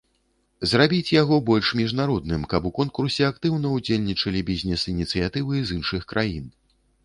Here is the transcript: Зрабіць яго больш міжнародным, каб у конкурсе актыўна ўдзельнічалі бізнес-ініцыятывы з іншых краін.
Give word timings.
Зрабіць 0.69 1.13
яго 1.21 1.35
больш 1.49 1.67
міжнародным, 1.81 2.47
каб 2.55 2.67
у 2.71 2.73
конкурсе 2.81 3.23
актыўна 3.29 3.67
ўдзельнічалі 3.77 4.39
бізнес-ініцыятывы 4.51 5.53
з 5.69 5.81
іншых 5.81 6.01
краін. 6.15 6.53